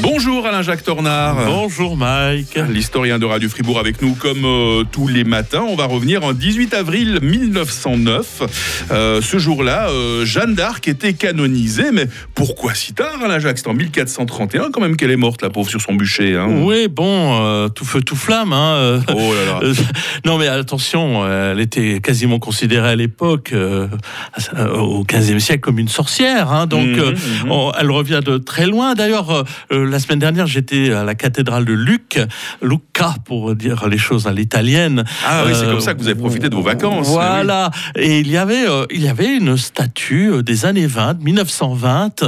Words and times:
Bonjour 0.00 0.46
Alain-Jacques 0.46 0.82
Tornard. 0.84 1.36
Bonjour 1.46 1.96
Mike. 1.98 2.58
L'historien 2.70 3.18
de 3.18 3.26
Radio 3.26 3.48
Fribourg 3.48 3.78
avec 3.78 4.00
nous 4.00 4.14
comme 4.14 4.44
euh, 4.44 4.84
tous 4.90 5.06
les 5.06 5.22
matins. 5.22 5.64
On 5.68 5.76
va 5.76 5.84
revenir 5.84 6.24
en 6.24 6.32
18 6.32 6.72
avril 6.74 7.18
1909. 7.22 8.86
Euh, 8.90 9.20
ce 9.20 9.38
jour-là, 9.38 9.90
euh, 9.90 10.24
Jeanne 10.24 10.54
d'Arc 10.54 10.88
était 10.88 11.12
canonisée. 11.12 11.92
Mais 11.92 12.06
pourquoi 12.34 12.72
si 12.74 12.94
tard 12.94 13.18
Alain-Jacques 13.22 13.58
C'est 13.58 13.68
en 13.68 13.74
1431 13.74 14.70
quand 14.72 14.80
même 14.80 14.96
qu'elle 14.96 15.10
est 15.10 15.16
morte, 15.16 15.42
la 15.42 15.50
pauvre, 15.50 15.68
sur 15.68 15.80
son 15.80 15.94
bûcher. 15.94 16.36
hein. 16.36 16.46
Oui, 16.48 16.88
bon, 16.88 17.68
tout 17.68 17.84
feu, 17.84 18.00
tout 18.00 18.16
flamme. 18.16 18.52
Hein. 18.54 19.02
Oh 19.08 19.14
là 19.14 19.60
là. 19.60 19.72
Non, 20.24 20.38
mais 20.38 20.48
attention, 20.48 21.26
elle 21.30 21.60
était 21.60 22.00
quasiment 22.00 22.38
considérée 22.38 22.88
à 22.90 22.96
l'époque, 22.96 23.52
au 23.54 25.04
XVe 25.04 25.38
siècle, 25.38 25.60
comme 25.60 25.78
une 25.78 25.88
sorcière. 25.88 26.50
hein. 26.50 26.66
donc, 26.66 26.86
Mhm, 26.86 26.96
mhm. 27.44 27.50
on- 27.52 27.72
elle 27.78 27.90
revient 27.90 28.20
de 28.24 28.38
très 28.38 28.66
loin. 28.66 28.94
D'ailleurs, 28.94 29.44
euh, 29.82 29.86
euh, 29.86 29.90
la 29.90 29.98
semaine 29.98 30.18
dernière, 30.18 30.46
j'étais 30.46 30.92
à 30.92 31.04
la 31.04 31.14
cathédrale 31.14 31.64
de 31.64 31.72
Luc, 31.72 32.18
Lucca, 32.62 33.14
pour 33.24 33.54
dire 33.54 33.88
les 33.88 33.98
choses 33.98 34.26
à 34.26 34.32
l'italienne. 34.32 35.04
Ah 35.26 35.44
oui, 35.46 35.52
c'est 35.54 35.64
Euh, 35.64 35.70
comme 35.70 35.80
ça 35.80 35.94
que 35.94 35.98
vous 36.00 36.08
avez 36.08 36.18
profité 36.18 36.48
de 36.48 36.54
vos 36.54 36.62
vacances. 36.62 37.08
Voilà. 37.08 37.70
Et 37.96 38.20
il 38.20 38.28
y 38.28 38.36
avait, 38.36 38.66
euh, 38.68 38.86
il 38.90 39.02
y 39.02 39.08
avait 39.08 39.36
une 39.36 39.56
statue 39.56 40.30
euh, 40.32 40.42
des 40.42 40.64
années 40.64 40.86
20, 40.86 41.22
1920, 41.22 42.24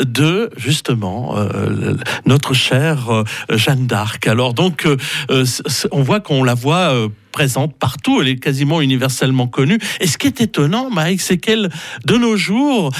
de 0.00 0.50
justement 0.56 1.36
euh, 1.36 1.94
notre 2.24 2.54
chère 2.54 3.10
euh, 3.10 3.24
Jeanne 3.50 3.86
d'Arc. 3.86 4.26
Alors 4.26 4.54
donc, 4.54 4.86
euh, 4.86 4.96
euh, 5.30 5.44
on 5.92 6.02
voit 6.02 6.20
qu'on 6.20 6.42
la 6.44 6.54
voit. 6.54 6.94
Euh, 7.36 7.46
présente 7.46 7.76
partout, 7.78 8.20
elle 8.22 8.28
est 8.28 8.36
quasiment 8.36 8.80
universellement 8.80 9.46
connue. 9.46 9.78
Et 10.00 10.06
ce 10.06 10.16
qui 10.18 10.26
est 10.26 10.40
étonnant, 10.40 10.88
Mike, 10.90 11.20
c'est 11.20 11.36
qu'elle, 11.36 11.68
de 12.06 12.16
nos 12.16 12.36
jours, 12.36 12.90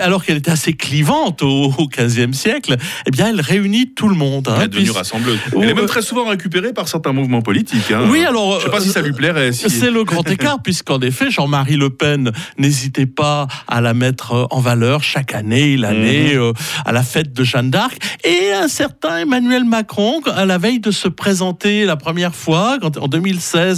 alors 0.00 0.24
qu'elle 0.24 0.36
était 0.38 0.50
assez 0.52 0.72
clivante 0.72 1.42
au, 1.42 1.70
15e 1.90 2.32
siècle, 2.32 2.76
eh 3.06 3.10
bien, 3.10 3.28
elle 3.30 3.40
réunit 3.40 3.92
tout 3.94 4.08
le 4.08 4.14
monde. 4.14 4.48
hein, 4.48 4.54
Elle 4.58 4.62
est 4.64 4.68
devenue 4.68 4.84
puisque- 4.84 4.96
rassembleuse. 4.98 5.38
Elle 5.60 5.68
est 5.70 5.74
même 5.74 5.86
très 5.86 6.00
souvent 6.02 6.26
récupérée 6.28 6.72
par 6.72 6.86
certains 6.88 7.12
mouvements 7.12 7.42
politiques. 7.42 7.90
hein. 7.90 8.06
Oui, 8.08 8.24
alors. 8.24 8.60
Je 8.60 8.64
sais 8.66 8.70
pas 8.70 8.80
si 8.80 8.88
ça 8.90 9.02
lui 9.02 9.12
plairait. 9.12 9.52
si- 9.52 9.68
C'est 9.68 9.90
le 9.90 10.04
grand 10.04 10.28
écart, 10.30 10.62
puisqu'en 10.62 11.00
effet, 11.00 11.30
Jean-Marie 11.30 11.76
Le 11.76 11.90
Pen 11.90 12.30
n'hésitait 12.58 13.06
pas 13.06 13.48
à 13.68 13.80
la 13.80 13.94
mettre 13.94 14.32
euh, 14.32 14.44
en 14.50 14.60
valeur 14.60 15.02
chaque 15.02 15.34
année, 15.34 15.76
l'année 15.76 16.34
Mhm. 16.36 16.40
euh, 16.40 16.52
à 16.84 16.92
la 16.92 17.02
fête 17.02 17.32
de 17.32 17.42
Jeanne 17.44 17.70
d'Arc. 17.70 17.98
Et 18.24 18.52
un 18.52 18.68
certain 18.68 19.18
Emmanuel 19.18 19.64
Macron, 19.64 20.20
à 20.34 20.44
la 20.46 20.58
veille 20.58 20.78
de 20.80 20.90
se 20.92 21.08
présenter 21.08 21.84
la 21.84 21.96
première 21.96 22.34
fois, 22.34 22.78
en 23.00 23.08
2016, 23.08 23.71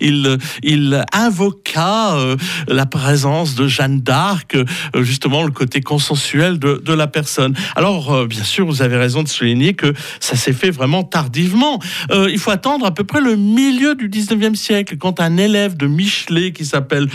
il, 0.00 0.38
il 0.62 1.04
invoqua 1.12 2.16
euh, 2.16 2.36
la 2.68 2.86
présence 2.86 3.54
de 3.54 3.66
Jeanne 3.66 4.00
d'Arc, 4.00 4.54
euh, 4.56 5.02
justement 5.02 5.42
le 5.42 5.50
côté 5.50 5.80
consensuel 5.80 6.58
de, 6.58 6.80
de 6.84 6.92
la 6.92 7.06
personne. 7.06 7.54
Alors, 7.76 8.12
euh, 8.12 8.26
bien 8.26 8.44
sûr, 8.44 8.66
vous 8.66 8.82
avez 8.82 8.96
raison 8.96 9.22
de 9.22 9.28
souligner 9.28 9.74
que 9.74 9.92
ça 10.20 10.36
s'est 10.36 10.52
fait 10.52 10.70
vraiment 10.70 11.02
tardivement. 11.02 11.78
Il 12.12 12.38
faut 12.38 12.50
attendre 12.50 12.86
à 12.86 12.92
peu 12.92 13.04
près 13.04 13.20
le 13.20 13.36
milieu 13.36 13.94
du 13.94 14.08
19e 14.08 14.54
siècle, 14.54 14.96
quand 14.98 15.20
un 15.20 15.36
élève 15.36 15.76
de 15.76 15.86
Michelet 15.86 16.52
qui 16.52 16.64
s'appelle 16.64 17.08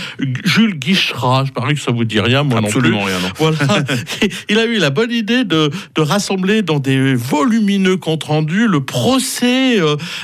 Jules 0.45 0.77
Guichera, 0.77 1.45
je 1.45 1.51
parie 1.51 1.75
que 1.75 1.81
ça 1.81 1.91
vous 1.91 2.03
dit 2.03 2.19
rien, 2.19 2.43
moi 2.43 2.59
Absolument 2.59 2.99
non 2.99 3.05
plus. 3.05 3.13
rien. 3.13 3.21
non. 3.21 3.29
Voilà. 3.37 3.83
Il 4.49 4.57
a 4.59 4.65
eu 4.65 4.77
la 4.77 4.89
bonne 4.89 5.11
idée 5.11 5.43
de, 5.43 5.69
de 5.95 6.01
rassembler 6.01 6.61
dans 6.61 6.79
des 6.79 7.15
volumineux 7.15 7.97
comptes 7.97 8.23
rendus 8.23 8.67
le 8.67 8.81
procès 8.83 9.79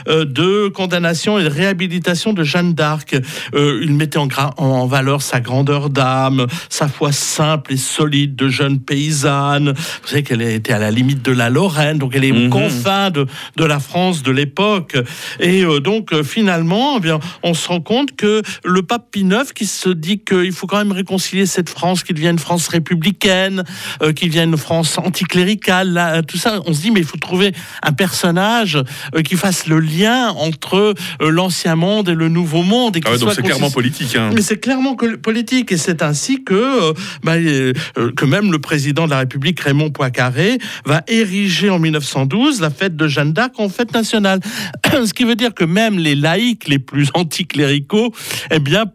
de 0.08 0.67
condamnation 0.69 1.40
et 1.40 1.44
de 1.44 1.50
réhabilitation 1.50 1.94
de 1.99 2.43
Jeanne 2.43 2.73
d'Arc. 2.73 3.15
Euh, 3.53 3.79
il 3.83 3.93
mettait 3.93 4.17
en, 4.17 4.27
en 4.57 4.88
valeur 4.88 5.21
sa 5.21 5.39
grandeur 5.39 5.89
d'âme, 5.89 6.47
sa 6.69 6.88
foi 6.88 7.11
simple 7.11 7.73
et 7.73 7.77
solide 7.77 8.35
de 8.35 8.49
jeune 8.49 8.79
paysanne. 8.79 9.73
Vous 9.73 10.07
savez 10.07 10.23
qu'elle 10.23 10.41
était 10.41 10.73
à 10.73 10.79
la 10.79 10.91
limite 10.91 11.21
de 11.21 11.31
la 11.31 11.49
Lorraine, 11.49 11.97
donc 11.97 12.13
elle 12.16 12.23
est 12.23 12.31
Mhm. 12.31 12.47
aux 12.47 12.49
confins 12.49 13.11
de, 13.11 13.25
de 13.55 13.63
la 13.63 13.79
France 13.79 14.23
de 14.23 14.31
l'époque. 14.31 14.97
Et 15.39 15.63
euh, 15.63 15.79
donc 15.79 16.11
euh, 16.13 16.23
finalement, 16.23 16.95
eh 16.97 17.00
bien, 17.00 17.19
on 17.44 17.53
se 17.53 17.67
rend 17.67 17.81
compte 17.81 18.16
que 18.16 18.41
le 18.63 18.81
pape 18.81 19.11
Pie 19.11 19.22
IX, 19.22 19.51
qui 19.53 19.66
se 19.66 19.89
dit 19.89 20.19
qu'il 20.19 20.51
faut 20.51 20.67
quand 20.67 20.78
même 20.78 20.91
réconcilier 20.91 21.45
cette 21.45 21.69
France, 21.69 22.03
qui 22.03 22.13
devient 22.13 22.29
une 22.29 22.39
France 22.39 22.67
républicaine, 22.67 23.63
euh, 24.01 24.11
qui 24.13 24.28
devient 24.28 24.44
une 24.44 24.57
France 24.57 24.97
anticléricale, 24.97 25.89
là, 25.94 26.22
tout 26.23 26.38
ça, 26.38 26.59
on 26.66 26.73
se 26.73 26.81
dit 26.81 26.91
mais 26.91 27.00
il 27.01 27.05
faut 27.05 27.17
trouver 27.17 27.53
un 27.84 27.94
personnage 27.94 28.78
euh, 29.16 29.22
qui 29.22 29.35
fasse 29.35 29.67
le 29.67 29.79
lien 29.79 30.29
entre 30.31 30.75
euh, 31.22 31.29
l'ancien 31.29 31.75
monde 31.75 31.84
et 32.09 32.13
le 32.13 32.29
nouveau 32.29 32.63
monde. 32.63 32.97
Et 32.97 33.01
Ah 33.06 33.09
ouais, 33.12 33.18
donc 33.18 33.23
soit 33.28 33.35
c'est 33.35 33.41
clairement 33.41 33.69
politique. 33.72 34.16
hein. 34.16 34.31
mais 34.34 34.41
c'est 34.41 34.57
clairement 34.57 34.96
que- 34.96 35.16
politique 35.16 35.72
et 35.72 35.78
c'est 35.78 36.01
ainsi 36.01 36.44
que, 36.44 36.53
euh, 36.53 36.94
bah, 37.23 37.35
euh, 37.35 37.73
euh, 37.97 38.12
que 38.16 38.25
même 38.25 38.51
le 38.51 38.59
président 38.59 39.06
de 39.06 39.12
la 39.12 39.19
République, 39.19 39.59
Raymond 39.59 39.91
Poincaré, 39.91 40.57
va 40.85 41.03
ériger 41.07 41.69
en 41.69 41.79
1912 41.79 42.62
la 42.62 42.69
fête 42.69 42.96
de 42.96 43.07
Jeanne 43.07 43.34
d'Arc 43.34 43.53
en 43.59 43.69
fête 43.69 43.94
nationale. 43.94 44.40
Ce 45.06 45.13
qui 45.13 45.23
veut 45.23 45.35
dire 45.35 45.53
que 45.53 45.63
même 45.63 45.97
les 46.00 46.16
laïcs 46.16 46.68
les 46.68 46.79
plus 46.79 47.09
anticléricaux 47.13 48.13
eh 48.52 48.59
bien, 48.59 48.85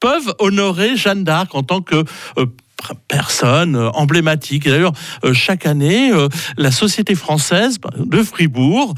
peuvent 0.00 0.34
honorer 0.38 0.96
Jeanne 0.96 1.24
d'Arc 1.24 1.54
en 1.54 1.62
tant 1.62 1.80
que 1.80 2.04
euh, 2.38 2.46
personne 3.08 3.76
euh, 3.76 3.90
emblématique. 3.90 4.64
D'ailleurs, 4.68 4.92
euh, 5.24 5.32
chaque 5.32 5.66
année, 5.66 6.10
euh, 6.12 6.28
la 6.56 6.70
Société 6.70 7.14
française 7.14 7.78
de 7.96 8.22
Fribourg, 8.22 8.94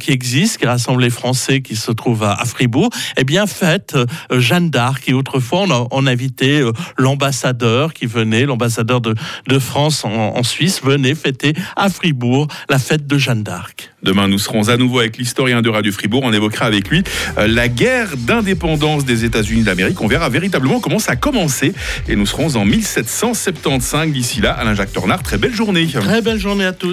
qui 0.00 0.10
existe, 0.10 0.58
qui 0.58 0.66
rassemble 0.66 1.02
les 1.02 1.10
Français 1.10 1.60
qui 1.60 1.76
se 1.76 1.90
trouvent 1.90 2.24
à, 2.24 2.36
Fribourg, 2.44 2.90
eh 3.16 3.24
bien, 3.24 3.46
fête 3.46 3.96
Jeanne 4.30 4.70
d'Arc. 4.70 5.08
Et 5.08 5.12
autrefois, 5.12 5.60
on, 5.62 5.70
a, 5.70 5.86
on 5.90 6.06
invitait 6.06 6.62
l'ambassadeur 6.96 7.92
qui 7.92 8.06
venait, 8.06 8.44
l'ambassadeur 8.44 9.00
de, 9.00 9.14
de 9.46 9.58
France 9.58 10.04
en, 10.04 10.10
en 10.10 10.42
Suisse, 10.42 10.82
venait 10.82 11.14
fêter 11.14 11.54
à 11.76 11.88
Fribourg 11.88 12.48
la 12.68 12.78
fête 12.78 13.06
de 13.06 13.18
Jeanne 13.18 13.42
d'Arc. 13.42 13.90
Demain, 14.06 14.28
nous 14.28 14.38
serons 14.38 14.68
à 14.68 14.76
nouveau 14.76 15.00
avec 15.00 15.18
l'historien 15.18 15.62
de 15.62 15.68
Radio 15.68 15.90
Fribourg. 15.90 16.22
On 16.22 16.32
évoquera 16.32 16.66
avec 16.66 16.88
lui 16.90 17.02
euh, 17.38 17.48
la 17.48 17.66
guerre 17.66 18.16
d'indépendance 18.16 19.04
des 19.04 19.24
États-Unis 19.24 19.64
d'Amérique. 19.64 20.00
On 20.00 20.06
verra 20.06 20.28
véritablement 20.28 20.78
comment 20.78 21.00
ça 21.00 21.12
a 21.12 21.16
commencé. 21.16 21.72
Et 22.06 22.14
nous 22.14 22.24
serons 22.24 22.54
en 22.54 22.64
1775. 22.64 24.12
D'ici 24.12 24.40
là, 24.40 24.52
Alain-Jacques 24.52 24.92
Tornard, 24.92 25.24
très 25.24 25.38
belle 25.38 25.52
journée. 25.52 25.88
Très 25.88 26.22
belle 26.22 26.38
journée 26.38 26.64
à 26.64 26.72
tous. 26.72 26.84